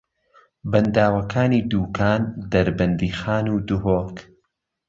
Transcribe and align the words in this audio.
بەنداوەکانی 0.71 1.67
دووکان، 1.71 2.21
دەربەندیخان 2.51 3.45
و 3.49 3.55
دهۆک 3.67 4.15